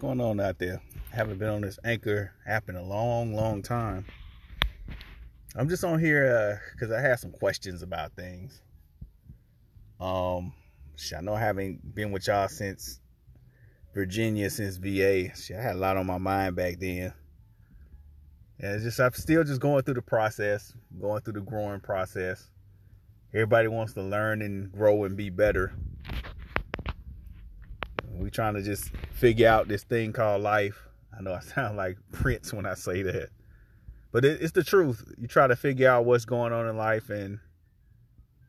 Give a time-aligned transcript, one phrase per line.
[0.00, 0.80] going on out there?
[1.12, 4.06] I haven't been on this Anchor app in a long, long time.
[5.54, 8.62] I'm just on here because uh, I have some questions about things.
[10.00, 10.54] Um,
[11.16, 13.00] I know I haven't been with y'all since
[13.94, 15.34] Virginia, since VA.
[15.36, 17.12] Shit, I had a lot on my mind back then.
[18.58, 22.48] And it's just I'm still just going through the process, going through the growing process.
[23.34, 25.74] Everybody wants to learn and grow and be better.
[28.30, 30.86] We trying to just figure out this thing called life.
[31.18, 33.30] I know I sound like Prince when I say that,
[34.12, 35.04] but it, it's the truth.
[35.18, 37.40] You try to figure out what's going on in life, and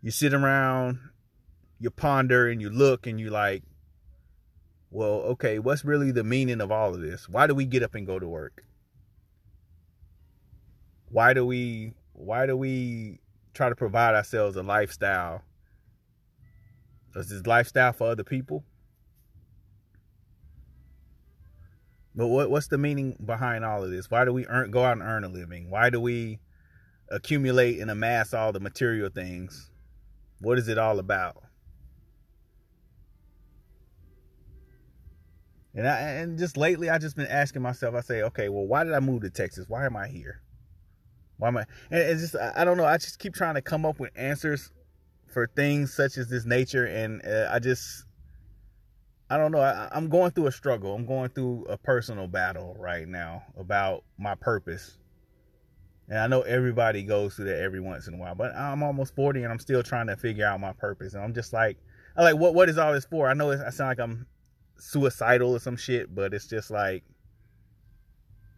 [0.04, 1.00] you sit around,
[1.80, 3.64] you ponder, and you look, and you like,
[4.92, 7.28] well, okay, what's really the meaning of all of this?
[7.28, 8.64] Why do we get up and go to work?
[11.10, 13.20] Why do we why do we
[13.56, 15.42] try to provide ourselves a lifestyle?
[17.16, 18.64] Is this lifestyle for other people?
[22.16, 24.12] But what, what's the meaning behind all of this?
[24.12, 25.70] Why do we earn, go out and earn a living?
[25.70, 26.40] Why do we
[27.10, 29.72] accumulate and amass all the material things?
[30.42, 31.44] What is it all about?
[35.74, 37.96] And I, and just lately, I just been asking myself.
[37.96, 39.66] I say, okay, well, why did I move to Texas?
[39.70, 40.42] Why am I here?
[41.38, 41.66] Why am I?
[41.90, 42.86] And it's just I don't know.
[42.86, 44.72] I just keep trying to come up with answers
[45.28, 48.06] for things such as this nature, and uh, I just
[49.32, 49.62] I don't know.
[49.62, 50.94] I, I'm going through a struggle.
[50.94, 54.98] I'm going through a personal battle right now about my purpose.
[56.10, 59.16] And I know everybody goes through that every once in a while, but I'm almost
[59.16, 61.14] 40 and I'm still trying to figure out my purpose.
[61.14, 61.78] And I'm just like,
[62.18, 63.30] I like, what, what is all this for?
[63.30, 64.28] I know I sound like I'm
[64.78, 67.06] suicidal or some shit, but it's just like,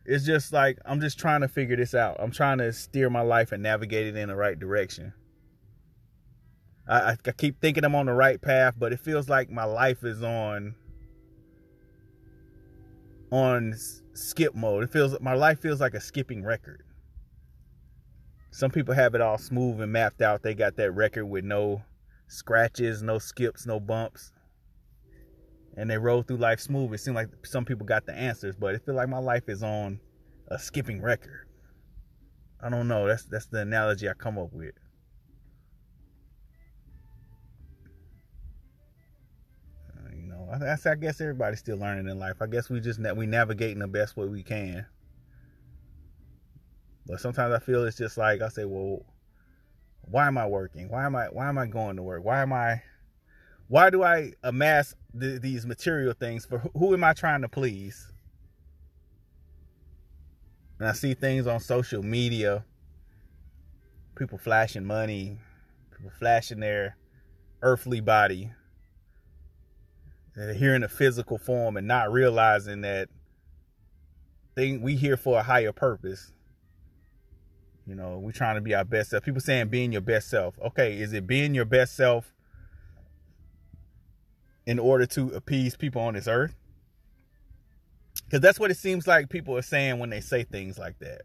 [0.08, 2.18] it's just like, I'm just trying to figure this out.
[2.20, 5.14] I'm trying to steer my life and navigate it in the right direction.
[6.88, 10.04] I, I keep thinking I'm on the right path, but it feels like my life
[10.04, 10.76] is on
[13.32, 13.74] on
[14.14, 14.84] skip mode.
[14.84, 16.84] It feels my life feels like a skipping record.
[18.52, 20.44] Some people have it all smooth and mapped out.
[20.44, 21.82] They got that record with no
[22.28, 24.32] scratches, no skips, no bumps.
[25.76, 26.94] And they roll through life smooth.
[26.94, 29.64] It seems like some people got the answers, but it feels like my life is
[29.64, 30.00] on
[30.50, 31.48] a skipping record.
[32.62, 33.08] I don't know.
[33.08, 34.76] That's that's the analogy I come up with.
[40.54, 42.38] I, I guess everybody's still learning in life.
[42.42, 44.86] I guess we just we navigating the best way we can.
[47.06, 49.06] But sometimes I feel it's just like I say, well,
[50.02, 50.90] why am I working?
[50.90, 52.24] Why am I why am I going to work?
[52.24, 52.82] Why am I
[53.68, 58.12] why do I amass th- these material things for who am I trying to please?
[60.80, 62.66] And I see things on social media,
[64.16, 65.38] people flashing money,
[65.96, 66.98] people flashing their
[67.62, 68.52] earthly body
[70.36, 73.10] here in a physical form and not realizing that
[74.56, 76.32] thing we here for a higher purpose.
[77.86, 79.24] You know, we're trying to be our best self.
[79.24, 80.56] People saying being your best self.
[80.60, 82.34] Okay, is it being your best self
[84.66, 86.56] in order to appease people on this earth?
[88.26, 91.24] Because that's what it seems like people are saying when they say things like that.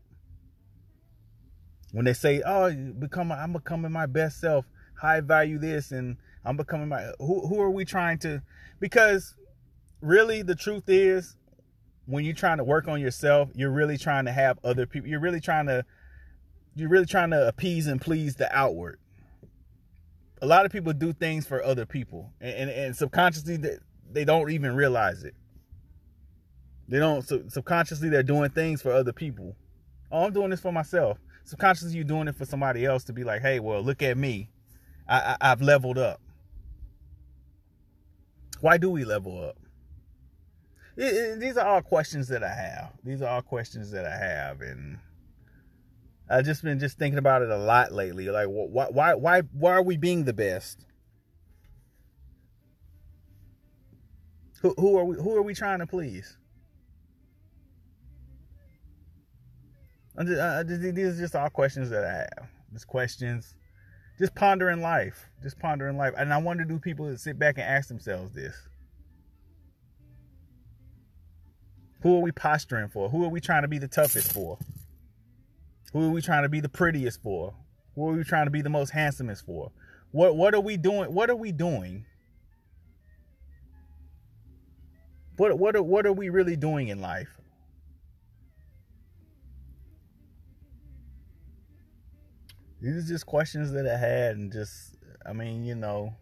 [1.93, 4.67] When they say, "Oh, become I'm becoming my best self.
[5.01, 8.43] High value this and I'm becoming my who who are we trying to
[8.81, 9.35] because
[10.01, 11.37] really the truth is
[12.07, 15.21] when you're trying to work on yourself, you're really trying to have other people you're
[15.21, 15.85] really trying to
[16.75, 18.99] you're really trying to appease and please the outward.
[20.41, 23.77] A lot of people do things for other people and and, and subconsciously they,
[24.11, 25.35] they don't even realize it.
[26.89, 29.55] They don't subconsciously they're doing things for other people.
[30.11, 31.19] Oh, I'm doing this for myself.
[31.45, 34.49] Subconsciously you're doing it for somebody else to be like, hey, well, look at me.
[35.07, 36.21] I, I I've leveled up.
[38.61, 39.57] Why do we level up?
[40.97, 42.93] It, it, these are all questions that I have.
[43.05, 44.99] These are all questions that I have, and
[46.29, 48.29] I've just been just thinking about it a lot lately.
[48.31, 50.85] Like, why, why, why, why are we being the best?
[54.63, 55.17] Who, who are we?
[55.17, 56.37] Who are we trying to please?
[60.19, 62.49] Just, uh, these are just all questions that I have.
[62.73, 63.55] Just questions
[64.19, 66.15] just pondering life, just pondering life.
[66.17, 68.57] And I wonder do people sit back and ask themselves this?
[72.03, 73.09] Who are we posturing for?
[73.09, 74.59] Who are we trying to be the toughest for?
[75.93, 77.55] Who are we trying to be the prettiest for?
[77.95, 79.73] Who are we trying to be the most handsomest for?
[80.13, 81.13] What what are we doing?
[81.13, 82.05] What are we doing?
[85.37, 87.29] What what are, what are we really doing in life?
[92.81, 94.97] These are just questions that I had, and just
[95.27, 96.15] I mean, you know,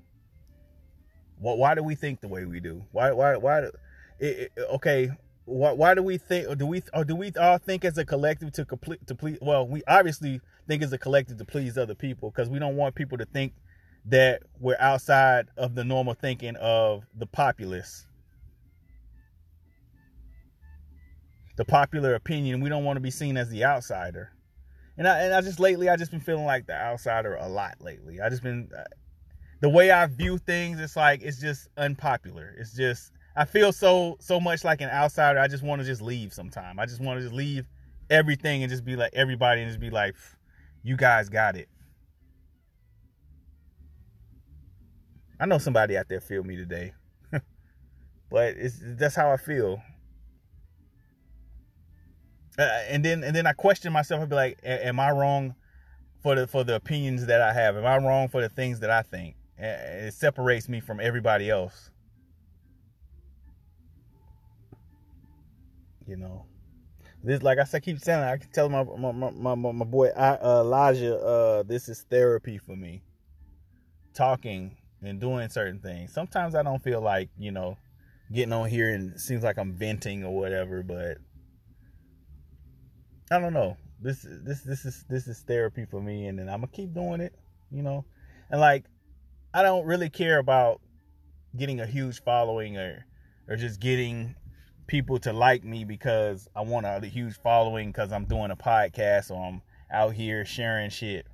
[1.39, 1.59] what?
[1.59, 2.85] Why do we think the way we do?
[2.93, 3.13] Why?
[3.13, 3.37] Why?
[3.37, 3.59] Why?
[3.61, 3.75] It,
[4.21, 5.11] it, okay,
[5.45, 8.05] why, why do we think, or do we, or do we all think as a
[8.05, 9.39] collective to complete to please?
[9.41, 12.95] Well, we obviously think as a collective to please other people because we don't want
[12.95, 13.53] people to think
[14.07, 18.07] that we're outside of the normal thinking of the populace.
[21.57, 22.61] The popular opinion.
[22.61, 24.33] We don't want to be seen as the outsider.
[24.99, 27.77] And I and I just lately I just been feeling like the outsider a lot
[27.81, 28.21] lately.
[28.21, 28.85] I just been uh,
[29.61, 30.81] the way I view things.
[30.81, 32.55] It's like it's just unpopular.
[32.59, 35.39] It's just I feel so so much like an outsider.
[35.39, 36.79] I just want to just leave sometime.
[36.79, 37.69] I just want to just leave
[38.09, 40.15] everything and just be like everybody and just be like,
[40.83, 41.69] you guys got it.
[45.39, 46.95] I know somebody out there feel me today,
[48.31, 49.83] but it's that's how I feel.
[52.59, 54.23] Uh, and then and then I question myself.
[54.23, 55.55] I'd be like, am I wrong
[56.23, 57.77] for the for the opinions that I have?
[57.77, 59.37] Am I wrong for the things that I think?
[59.59, 61.91] It separates me from everybody else.
[66.07, 66.47] You know,
[67.23, 69.85] this like I said, I keep saying, I can tell my my my, my, my
[69.85, 73.03] boy uh, Elijah, uh, this is therapy for me.
[74.15, 76.13] Talking and doing certain things.
[76.13, 77.77] Sometimes I don't feel like you know
[78.33, 81.19] getting on here and seems like I'm venting or whatever, but
[83.31, 83.77] I don't know.
[84.01, 87.21] This this this is this is therapy for me, and then I'm gonna keep doing
[87.21, 87.35] it.
[87.71, 88.05] You know,
[88.51, 88.85] and like
[89.53, 90.81] I don't really care about
[91.57, 93.05] getting a huge following or
[93.49, 94.35] or just getting
[94.87, 99.31] people to like me because I want a huge following because I'm doing a podcast
[99.31, 101.27] or I'm out here sharing shit.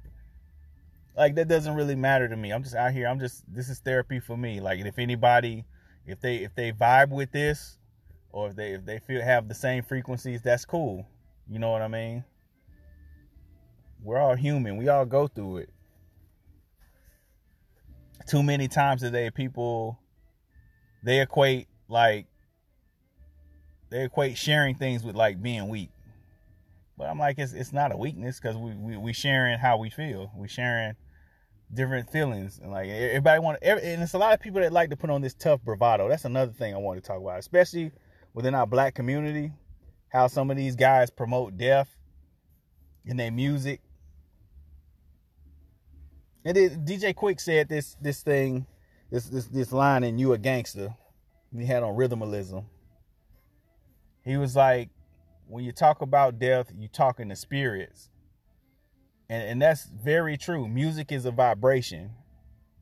[1.17, 2.53] Like that doesn't really matter to me.
[2.53, 3.07] I'm just out here.
[3.07, 4.61] I'm just this is therapy for me.
[4.61, 5.65] Like if anybody
[6.07, 7.79] if they if they vibe with this
[8.31, 11.07] or if they if they feel have the same frequencies, that's cool.
[11.49, 12.25] You know what I mean?
[14.03, 14.77] We're all human.
[14.77, 15.71] We all go through it.
[18.27, 19.99] Too many times today, people
[21.03, 22.27] they equate like
[23.91, 25.91] they equate sharing things with like being weak.
[26.97, 29.91] But I'm like, it's it's not a weakness because we, we we sharing how we
[29.91, 30.31] feel.
[30.37, 30.95] We sharing
[31.75, 34.91] different feelings and like everybody want every, and it's a lot of people that like
[34.91, 36.09] to put on this tough bravado.
[36.09, 37.93] That's another thing I want to talk about, especially
[38.35, 39.53] within our black community
[40.13, 41.97] how some of these guys promote death
[43.07, 43.81] in their music.
[46.45, 48.67] And DJ Quik said this this thing,
[49.11, 50.95] this this this line in "You a Gangster."
[51.57, 52.65] He had on Rhythm-al-ism.
[54.25, 54.89] He was like,
[55.47, 58.09] when you talk about death, you talk in the spirits.
[59.29, 60.67] And, and that's very true.
[60.67, 62.13] Music is a vibration.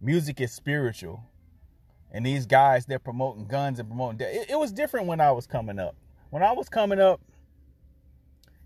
[0.01, 1.25] Music is spiritual.
[2.13, 4.33] And these guys, they're promoting guns and promoting death.
[4.33, 5.97] It, it was different when I was coming up
[6.31, 7.21] when I was coming up,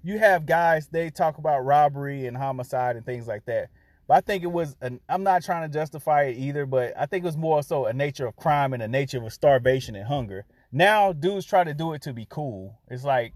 [0.03, 3.71] you have guys they talk about robbery and homicide and things like that.
[4.07, 7.07] But I think it was an, I'm not trying to justify it either, but I
[7.07, 10.07] think it was more so a nature of crime and a nature of starvation and
[10.07, 10.45] hunger.
[10.71, 12.79] Now dudes try to do it to be cool.
[12.89, 13.33] It's like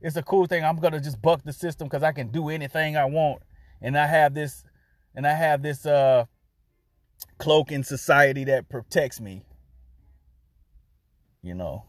[0.00, 0.64] it's a cool thing.
[0.64, 3.42] I'm gonna just buck the system because I can do anything I want,
[3.82, 4.64] and I have this,
[5.14, 6.24] and I have this uh
[7.36, 9.44] cloak in society that protects me.
[11.42, 11.84] You know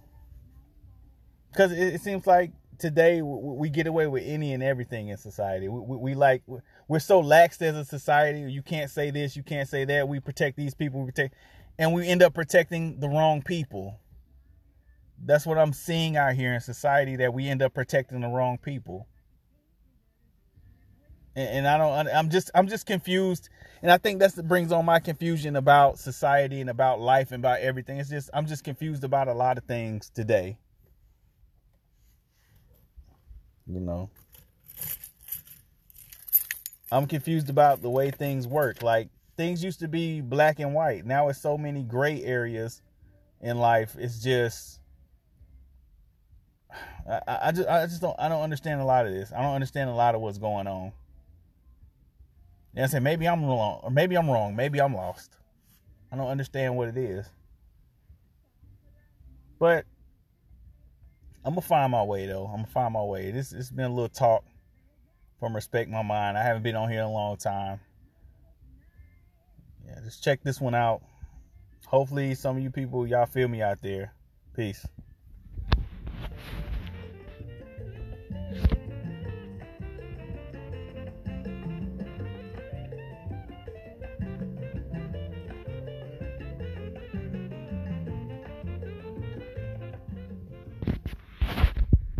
[1.55, 5.69] because it, it, seems like today we get away with any and everything in society.
[5.69, 6.43] We, we, we, like
[6.87, 8.51] we're so lax as a society.
[8.51, 10.07] You can't say this, you can't say that.
[10.07, 11.35] We protect these people, we protect,
[11.79, 13.99] and we end up protecting the wrong people.
[15.23, 17.15] That's what I'm seeing out here in society.
[17.15, 19.07] That we end up protecting the wrong people.
[21.37, 22.13] And, and I don't.
[22.13, 22.51] I'm just.
[22.53, 23.49] I'm just confused.
[23.81, 27.61] And I think that's brings on my confusion about society and about life and about
[27.61, 27.97] everything.
[27.97, 30.57] It's just I'm just confused about a lot of things today
[33.67, 34.09] you know.
[36.91, 38.81] I'm confused about the way things work.
[38.81, 41.05] Like things used to be black and white.
[41.05, 42.81] Now it's so many gray areas
[43.41, 43.95] in life.
[43.97, 44.79] It's just
[47.07, 49.31] I, I just I just don't I don't understand a lot of this.
[49.31, 50.91] I don't understand a lot of what's going on.
[52.75, 55.37] And I say maybe I'm wrong, or maybe I'm wrong, maybe I'm lost.
[56.11, 57.25] I don't understand what it is.
[59.59, 59.85] But
[61.45, 62.45] I'm gonna find my way though.
[62.45, 63.29] I'm gonna find my way.
[63.29, 64.43] This it's been a little talk
[65.39, 66.39] from respect my mind.
[66.39, 67.79] I haven't been on here in a long time.
[69.85, 71.03] Yeah, just check this one out.
[71.85, 74.11] Hopefully some of you people y'all feel me out there.
[74.55, 74.87] Peace.